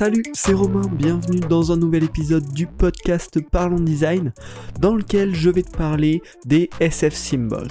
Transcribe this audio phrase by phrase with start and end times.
[0.00, 4.32] Salut, c'est Romain, bienvenue dans un nouvel épisode du podcast Parlons Design,
[4.80, 7.68] dans lequel je vais te parler des SF Symbols.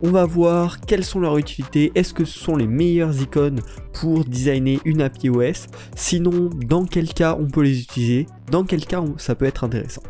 [0.00, 3.60] On va voir quelles sont leurs utilités, est-ce que ce sont les meilleures icônes
[3.92, 8.86] pour designer une appli OS, sinon dans quel cas on peut les utiliser, dans quel
[8.86, 10.02] cas ça peut être intéressant.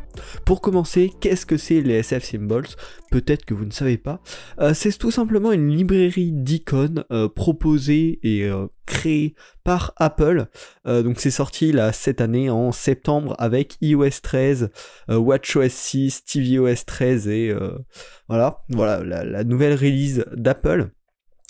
[0.45, 2.69] Pour commencer, qu'est-ce que c'est les SF Symbols?
[3.11, 4.21] Peut-être que vous ne savez pas.
[4.61, 10.47] Euh, c'est tout simplement une librairie d'icônes euh, proposée et euh, créée par Apple.
[10.87, 14.71] Euh, donc c'est sorti là cette année en septembre avec iOS 13,
[15.11, 17.77] euh, WatchOS 6, tvOS 13 et euh,
[18.29, 20.91] voilà, voilà la, la nouvelle release d'Apple.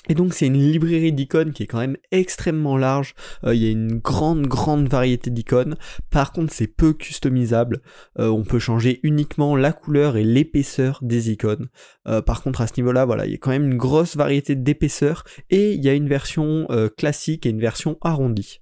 [0.08, 3.14] Et donc c'est une librairie d'icônes qui est quand même extrêmement large.
[3.44, 5.76] Euh, Il y a une grande grande variété d'icônes.
[6.10, 7.80] Par contre c'est peu customisable.
[8.18, 11.68] Euh, on peut changer uniquement la couleur et l'épaisseur des icônes.
[12.06, 14.54] Euh, par contre à ce niveau-là, voilà, il y a quand même une grosse variété
[14.54, 18.60] d'épaisseur et il y a une version classique et une version arrondie.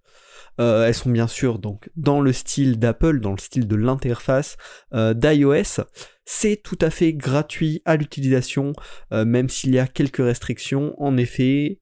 [0.59, 4.57] Elles sont bien sûr donc dans le style d'Apple, dans le style de l'interface
[4.93, 5.81] d'iOS.
[6.25, 8.73] C'est tout à fait gratuit à l'utilisation,
[9.13, 10.95] euh, même s'il y a quelques restrictions.
[10.99, 11.81] En effet,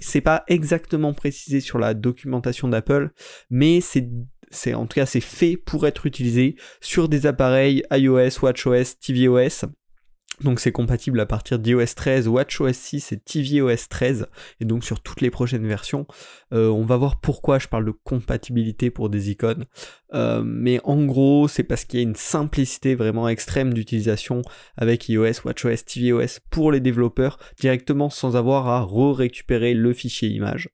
[0.00, 3.10] c'est pas exactement précisé sur la documentation d'Apple,
[3.50, 4.08] mais c'est
[4.50, 9.66] c'est en tout cas c'est fait pour être utilisé sur des appareils iOS, WatchOS, tvOS.
[10.42, 14.26] Donc c'est compatible à partir d'iOS 13, WatchOS 6 et tvOS 13
[14.60, 16.06] et donc sur toutes les prochaines versions.
[16.52, 19.66] Euh, on va voir pourquoi je parle de compatibilité pour des icônes.
[20.14, 24.42] Euh, mais en gros, c'est parce qu'il y a une simplicité vraiment extrême d'utilisation
[24.76, 30.70] avec iOS, WatchOS, tvOS pour les développeurs directement sans avoir à re-récupérer le fichier image.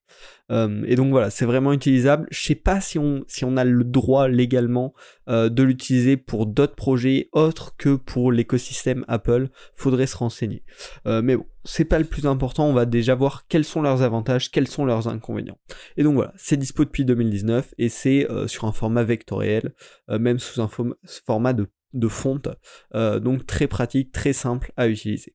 [0.50, 2.26] Euh, et donc voilà, c'est vraiment utilisable.
[2.30, 4.94] Je sais pas si on, si on a le droit légalement
[5.28, 9.48] euh, de l'utiliser pour d'autres projets autres que pour l'écosystème Apple.
[9.74, 10.62] Faudrait se renseigner.
[11.06, 12.66] Euh, mais bon, c'est pas le plus important.
[12.66, 15.58] On va déjà voir quels sont leurs avantages, quels sont leurs inconvénients.
[15.96, 19.74] Et donc voilà, c'est dispo depuis 2019 et c'est euh, sur un format vectoriel,
[20.10, 20.94] euh, même sous un form-
[21.26, 22.48] format de, de fonte.
[22.94, 25.34] Euh, donc très pratique, très simple à utiliser.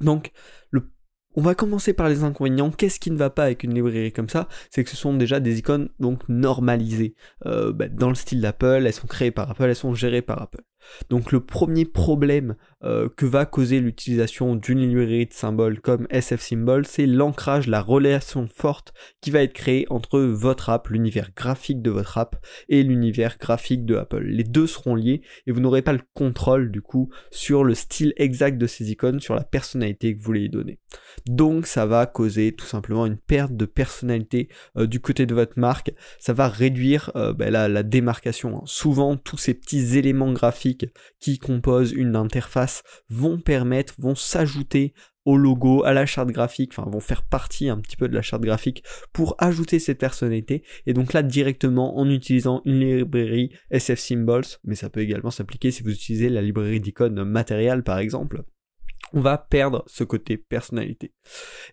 [0.00, 0.32] Donc
[1.36, 2.72] on va commencer par les inconvénients.
[2.72, 4.48] Qu'est-ce qui ne va pas avec une librairie comme ça?
[4.70, 7.14] C'est que ce sont déjà des icônes donc normalisées
[7.44, 8.82] bah, dans le style d'Apple.
[8.84, 10.62] Elles sont créées par Apple, elles sont gérées par Apple.
[11.08, 16.40] Donc le premier problème euh, que va causer l'utilisation d'une librairie de symboles comme SF
[16.40, 21.82] Symbol, c'est l'ancrage, la relation forte qui va être créée entre votre app, l'univers graphique
[21.82, 22.36] de votre app,
[22.68, 24.22] et l'univers graphique de Apple.
[24.22, 28.12] Les deux seront liés et vous n'aurez pas le contrôle du coup sur le style
[28.16, 30.78] exact de ces icônes, sur la personnalité que vous voulez y donner.
[31.26, 35.58] Donc ça va causer tout simplement une perte de personnalité euh, du côté de votre
[35.58, 35.92] marque.
[36.18, 38.58] Ça va réduire euh, la, la démarcation.
[38.58, 38.62] hein.
[38.64, 40.69] Souvent tous ces petits éléments graphiques
[41.18, 44.94] qui composent une interface vont permettre, vont s'ajouter
[45.26, 48.22] au logo, à la charte graphique, enfin vont faire partie un petit peu de la
[48.22, 48.82] charte graphique
[49.12, 50.64] pour ajouter cette personnalité.
[50.86, 55.70] Et donc là directement en utilisant une librairie SF Symbols, mais ça peut également s'appliquer
[55.70, 58.44] si vous utilisez la librairie d'icônes matérielles par exemple
[59.12, 61.12] on va perdre ce côté personnalité.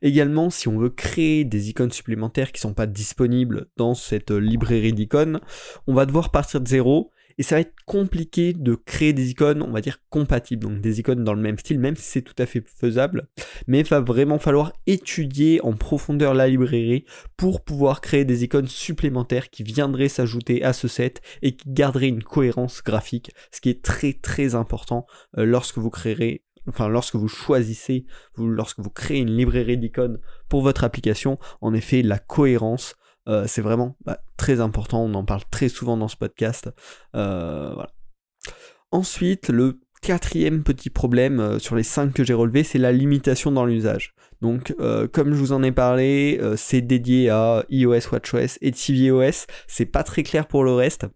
[0.01, 4.93] Également, si on veut créer des icônes supplémentaires qui sont pas disponibles dans cette librairie
[4.93, 5.39] d'icônes,
[5.85, 9.61] on va devoir partir de zéro et ça va être compliqué de créer des icônes,
[9.61, 12.35] on va dire compatibles, donc des icônes dans le même style, même si c'est tout
[12.37, 13.27] à fait faisable,
[13.67, 17.05] mais il va vraiment falloir étudier en profondeur la librairie
[17.37, 22.07] pour pouvoir créer des icônes supplémentaires qui viendraient s'ajouter à ce set et qui garderaient
[22.07, 25.05] une cohérence graphique, ce qui est très très important
[25.37, 28.05] euh, lorsque vous créerez enfin lorsque vous choisissez,
[28.37, 30.19] lorsque vous créez une librairie d'icônes
[30.49, 32.95] pour votre application, en effet, la cohérence,
[33.27, 36.69] euh, c'est vraiment bah, très important, on en parle très souvent dans ce podcast.
[37.15, 37.75] Euh.
[38.91, 43.51] Ensuite, le quatrième petit problème euh, sur les cinq que j'ai relevés, c'est la limitation
[43.51, 44.13] dans l'usage.
[44.41, 44.75] Donc,
[45.13, 49.47] comme je vous en ai parlé, c'est dédié à iOS, WatchOS et tvOS.
[49.65, 51.07] C'est pas très clair pour le reste.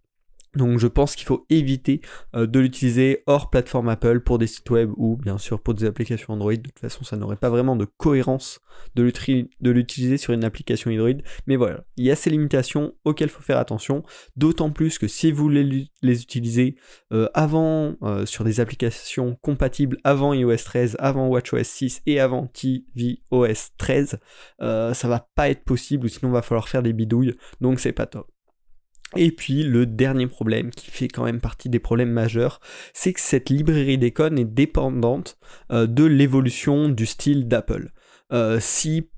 [0.56, 2.02] Donc je pense qu'il faut éviter
[2.36, 5.86] euh, de l'utiliser hors plateforme Apple pour des sites web ou bien sûr pour des
[5.86, 6.54] applications Android.
[6.54, 8.60] De toute façon, ça n'aurait pas vraiment de cohérence
[8.96, 9.04] de
[9.72, 11.22] l'utiliser sur une application Android.
[11.48, 14.04] Mais voilà, il y a ces limitations auxquelles il faut faire attention.
[14.36, 16.76] D'autant plus que si vous voulez l'u- les utiliser
[17.14, 22.48] euh, avant euh, sur des applications compatibles avant iOS 13, avant WatchOS 6 et avant
[22.48, 24.20] tvOS 13,
[24.62, 27.36] euh, ça va pas être possible ou sinon va falloir faire des bidouilles.
[27.62, 28.28] Donc c'est pas top.
[29.18, 32.62] Et puis le dernier problème qui fait quand même partie des problèmes majeurs,
[32.94, 35.38] c'est que cette librairie d'icônes est dépendante
[35.72, 37.92] euh, de l'évolution du style d'Apple.
[38.32, 39.10] Euh, si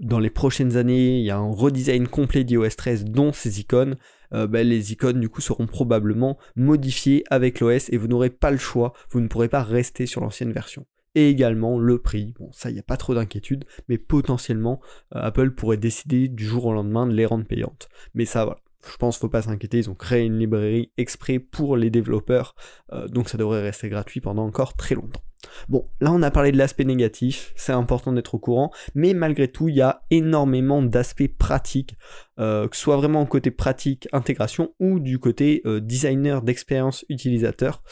[0.00, 3.96] dans les prochaines années il y a un redesign complet d'iOS 13 dont ces icônes,
[4.32, 8.58] ben, les icônes du coup seront probablement modifiées avec l'OS et vous n'aurez pas le
[8.58, 10.84] choix, vous ne pourrez pas rester sur l'ancienne version.
[11.14, 12.34] et également le prix.
[12.38, 14.80] Bon, ça, il n'y a pas trop d'inquiétude, mais potentiellement,
[15.12, 17.88] Apple pourrait décider du jour au lendemain de les rendre payantes.
[18.12, 18.60] Mais ça, voilà.
[18.90, 22.54] Je pense faut pas s'inquiéter, ils ont créé une librairie exprès pour les développeurs,
[22.92, 25.22] euh, donc ça devrait rester gratuit pendant encore très longtemps.
[25.68, 29.48] Bon, là on a parlé de l'aspect négatif, c'est important d'être au courant, mais malgré
[29.48, 31.96] tout, il y a énormément d'aspects pratiques,
[32.38, 37.82] euh, que ce soit vraiment côté pratique, intégration, ou du côté euh, designer d'expérience utilisateur,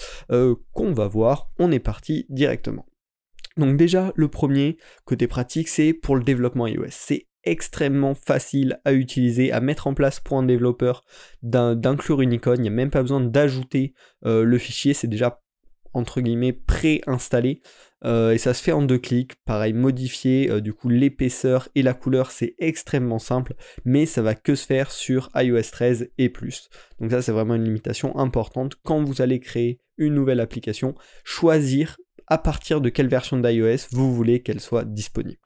[0.73, 1.50] qu'on va voir.
[1.58, 2.87] On est parti directement.
[3.56, 7.14] Donc déjà, le premier côté pratique, c'est pour le développement iOS.
[7.44, 11.05] Extrêmement facile à utiliser, à mettre en place pour un développeur
[11.43, 12.58] d'inclure une icône.
[12.58, 15.41] Il n'y a même pas besoin d'ajouter le fichier, c'est déjà
[15.94, 17.61] entre guillemets préinstallé
[18.05, 19.35] euh, et ça se fait en deux clics.
[19.44, 23.55] Pareil, modifier euh, du coup l'épaisseur et la couleur, c'est extrêmement simple,
[23.85, 26.69] mais ça va que se faire sur iOS 13 et plus.
[27.00, 30.94] Donc ça, c'est vraiment une limitation importante quand vous allez créer une nouvelle application.
[31.25, 31.96] Choisir
[32.26, 35.44] à partir de quelle version d'iOS vous voulez qu'elle soit disponible.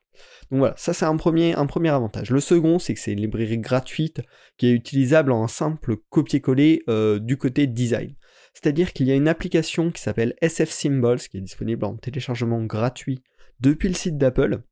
[0.51, 2.31] Donc voilà, ça c'est un premier, avantage.
[2.31, 4.21] Le second, c'est que c'est une librairie gratuite
[4.57, 8.15] qui est utilisable en un simple copier-coller euh, du côté design.
[8.55, 12.63] C'est-à-dire qu'il y a une application qui s'appelle SF Symbols, qui est disponible en téléchargement
[12.65, 13.23] gratuit
[13.61, 14.63] depuis le site d'Apple,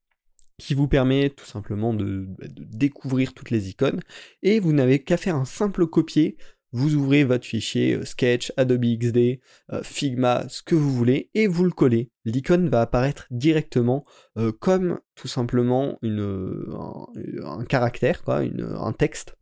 [0.58, 4.00] qui vous permet tout simplement de, bah, découvrir toutes les icônes,
[4.42, 6.37] et vous n'avez qu'à faire un simple copier,
[6.76, 9.40] vous ouvrez votre fichier euh, Sketch, Adobe XD,
[9.73, 12.11] euh, Figma, ce que vous voulez, et vous le collez.
[12.26, 14.05] L'icône va apparaître directement
[14.37, 19.37] euh, comme tout simplement un, caractère, un texte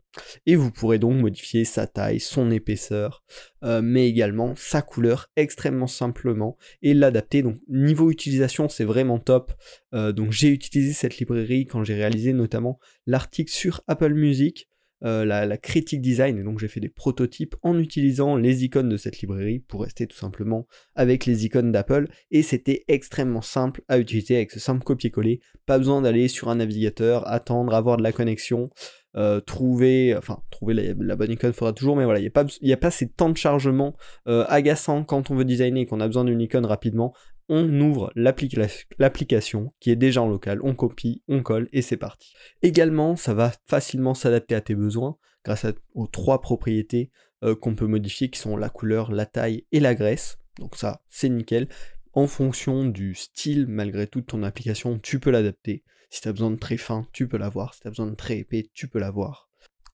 [0.45, 3.25] et vous pourrez donc modifier sa taille, son épaisseur,
[3.61, 7.41] mais également sa couleur extrêmement simplement et l'adapter.
[7.41, 9.51] Donc niveau utilisation, c'est vraiment top.
[9.91, 14.69] Donc j'ai utilisé cette librairie quand j'ai réalisé notamment l'article sur Apple Music.
[15.03, 18.95] Euh, la, critique design, et donc j'ai fait des prototypes en utilisant les icônes de
[18.95, 23.99] cette librairie pour rester tout simplement avec les icônes d'Apple, et c'était extrêmement simple à
[23.99, 28.13] utiliser avec ce simple copier-coller, pas besoin d'aller sur un navigateur, attendre, avoir de la
[28.13, 28.69] connexion,
[29.17, 32.45] euh, trouver, enfin trouver la, bonne icône faudra toujours, mais voilà, il n'y a, pas,
[32.45, 33.95] a pas ces temps de chargement
[34.27, 37.13] euh, agaçants quand on veut designer et qu'on a besoin d'une icône rapidement.
[37.47, 42.33] On ouvre l'application qui est déjà en local, on copie, on colle et c'est parti.
[42.63, 47.11] Également, ça va facilement s'adapter à tes besoins grâce aux trois propriétés
[47.43, 50.39] euh, qu'on peut modifier qui sont la couleur, la taille et la graisse.
[50.57, 51.67] Donc ça, c'est nickel.
[52.13, 55.83] En fonction du style, malgré tout, de ton application, tu peux l'adapter.
[56.09, 57.73] Si tu as besoin de très fin, tu peux l'avoir.
[57.73, 59.44] Si tu as besoin de très épais, tu peux l'avoir.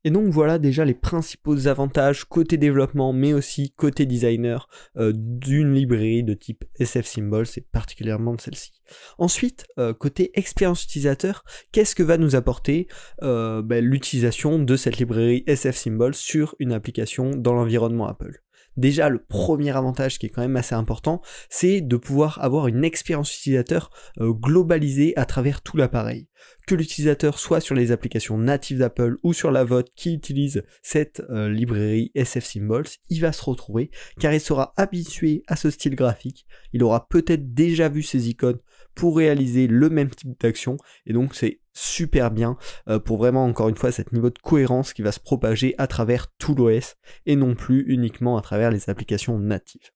[0.03, 4.67] Et donc voilà déjà les principaux avantages côté développement, mais aussi côté designer
[4.97, 8.71] euh, d'une librairie de type SF Symbols et particulièrement de celle-ci.
[9.19, 12.87] Ensuite, euh, côté expérience utilisateur, qu'est-ce que va nous apporter
[13.21, 18.41] euh, ben, l'utilisation de cette librairie SF Symbols sur une application dans l'environnement Apple?
[18.77, 22.85] Déjà, le premier avantage qui est quand même assez important, c'est de pouvoir avoir une
[22.85, 26.27] expérience utilisateur euh, globalisée à travers tout l'appareil.
[26.67, 31.21] Que l'utilisateur soit sur les applications natives d'Apple ou sur la vote qui utilise cette
[31.29, 35.95] euh, librairie SF Symbols, il va se retrouver car il sera habitué à ce style
[35.95, 38.59] graphique, il aura peut-être déjà vu ces icônes
[38.95, 40.77] pour réaliser le même type d'action.
[41.05, 42.57] Et donc c'est super bien
[42.89, 45.87] euh, pour vraiment encore une fois cet niveau de cohérence qui va se propager à
[45.87, 46.95] travers tout l'OS
[47.25, 49.91] et non plus uniquement à travers les applications natives.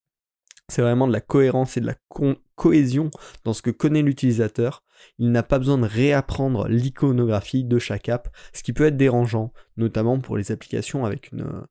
[0.67, 1.95] C'est vraiment de la cohérence et de la
[2.55, 3.11] cohésion
[3.43, 4.83] dans ce que connaît l'utilisateur.
[5.19, 9.53] Il n'a pas besoin de réapprendre l'iconographie de chaque app, ce qui peut être dérangeant,
[9.77, 11.67] notamment pour les applications avec une,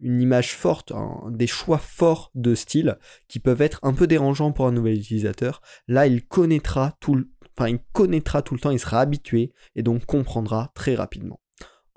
[0.00, 0.92] image forte,
[1.30, 5.60] des choix forts de style qui peuvent être un peu dérangeants pour un nouvel utilisateur.
[5.88, 7.26] Là, il connaîtra tout,
[7.56, 11.40] enfin il connaîtra tout le temps, il sera habitué et donc comprendra très rapidement.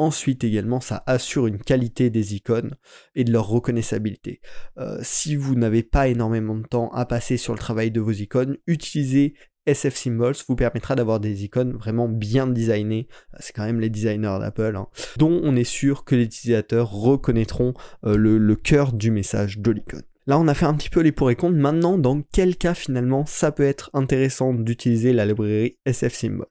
[0.01, 2.73] Ensuite également, ça assure une qualité des icônes
[3.13, 4.41] et de leur reconnaissabilité.
[4.79, 8.11] Euh, si vous n'avez pas énormément de temps à passer sur le travail de vos
[8.11, 9.35] icônes, utilisez
[9.67, 13.09] SF Symbols vous permettra d'avoir des icônes vraiment bien designées.
[13.39, 17.75] C'est quand même les designers d'Apple, hein, dont on est sûr que les utilisateurs reconnaîtront
[18.03, 20.01] euh, le cœur du message de l'icône.
[20.27, 21.57] Là, on a fait un petit peu les pour et contre.
[21.57, 26.47] Maintenant, dans quel cas finalement ça peut être intéressant d'utiliser la librairie SF Symbols?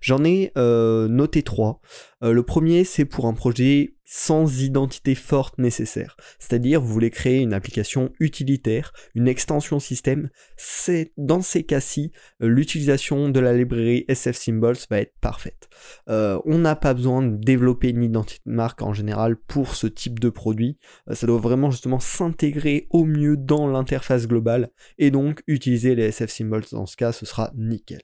[0.00, 1.80] J'en ai euh, noté trois.
[2.22, 6.16] Euh, le premier, c'est pour un projet sans identité forte nécessaire.
[6.38, 10.30] C'est-à-dire, vous voulez créer une application utilitaire, une extension système.
[10.56, 15.68] C'est dans ces cas-ci, euh, l'utilisation de la librairie SF Symbols va être parfaite.
[16.06, 20.20] on n'a pas besoin de développer une identité de marque en général pour ce type
[20.20, 20.78] de produit.
[21.12, 26.30] ça doit vraiment justement s'intégrer au mieux dans l'interface globale et donc utiliser les SF
[26.30, 28.02] Symbols dans ce cas, ce sera nickel.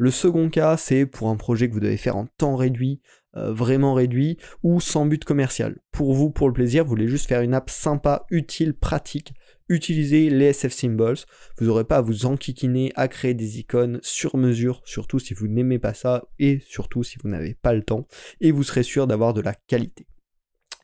[0.00, 3.27] Le second cas, c'est pour un projet que vous devez faire en temps réduit, euh,
[3.46, 5.76] vraiment réduit, ou sans but commercial.
[5.92, 9.32] Pour vous, pour le plaisir, vous voulez juste faire une app sympa, utile, pratique.
[9.68, 11.18] utilisez les SF Symbols.
[11.58, 15.48] Vous n'aurez pas à vous enquiquiner à créer des icônes sur mesure, surtout si vous
[15.48, 18.06] n'aimez pas ça et surtout si vous n'avez pas le temps.
[18.40, 20.06] Et vous serez sûr d'avoir de la qualité.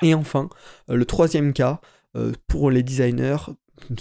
[0.03, 0.49] Et enfin,
[0.91, 1.81] euh, le troisième cas,
[2.17, 3.37] euh, pour les designers,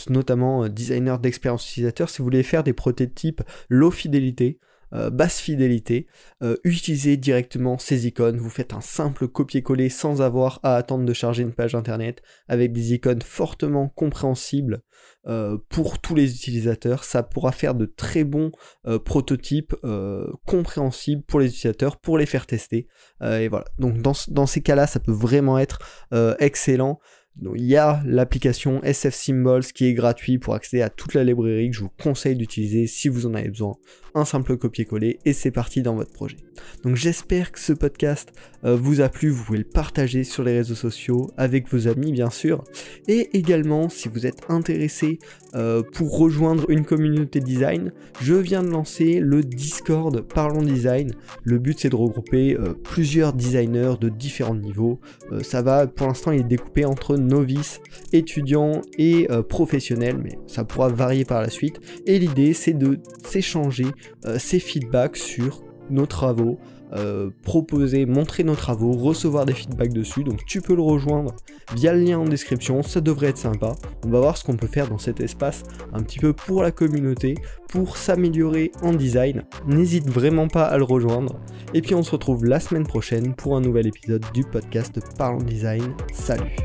[0.10, 4.60] notamment euh, designers d'expérience utilisateur, si vous voulez faire des prototypes low fidélité,
[5.12, 6.08] basse fidélité,
[6.64, 11.42] utilisez directement ces icônes, vous faites un simple copier-coller sans avoir à attendre de charger
[11.44, 14.82] une page internet, avec des icônes fortement compréhensibles
[15.70, 18.52] pour tous les utilisateurs, ça pourra faire de très bons
[19.04, 19.76] prototypes
[20.46, 22.88] compréhensibles pour les utilisateurs, pour les faire tester,
[23.22, 23.66] et voilà.
[23.80, 25.80] Donc dans, dans ces cas-là, ça peut vraiment être
[26.40, 27.00] excellent.
[27.36, 31.24] Donc, il y a l'application SF Symbols qui est gratuite pour accéder à toute la
[31.24, 33.76] librairie que je vous conseille d'utiliser si vous en avez besoin.
[34.16, 36.38] Un simple copier-coller et c'est parti dans votre projet.
[36.84, 38.32] Donc j'espère que ce podcast
[38.64, 42.12] euh, vous a plu, vous pouvez le partager sur les réseaux sociaux avec vos amis
[42.12, 42.64] bien sûr.
[43.08, 45.18] Et également si vous êtes intéressé
[45.56, 51.12] euh, pour rejoindre une communauté design, je viens de lancer le Discord Parlons Design.
[51.44, 55.00] Le but c'est de regrouper euh, plusieurs designers de différents niveaux.
[55.42, 60.64] ça va pour l'instant il est découpé entre novices, étudiants et euh, professionnels, mais ça
[60.64, 61.80] pourra varier par la suite.
[62.06, 63.88] Et l'idée, c'est de s'échanger
[64.26, 66.60] euh, ces feedbacks sur nos travaux,
[66.96, 70.24] euh, proposer, montrer nos travaux, recevoir des feedbacks dessus.
[70.24, 71.36] Donc tu peux le rejoindre
[71.76, 73.76] via le lien en description, ça devrait être sympa.
[74.06, 76.72] On va voir ce qu'on peut faire dans cet espace un petit peu pour la
[76.72, 77.36] communauté,
[77.68, 79.44] pour s'améliorer en design.
[79.66, 81.40] N'hésite vraiment pas à le rejoindre.
[81.74, 85.40] Et puis on se retrouve la semaine prochaine pour un nouvel épisode du podcast Parlons
[85.40, 85.96] Design.
[86.14, 86.56] Salut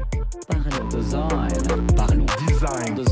[0.91, 1.51] Design.
[1.97, 2.49] Parlons.
[2.49, 2.95] Design.
[2.95, 3.08] Design.